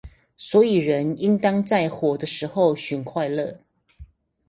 [0.35, 3.59] 所以人應當在活的時候尋快樂